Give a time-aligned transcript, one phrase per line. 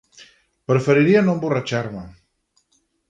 [0.71, 2.03] Preferiria no emborratxar-me.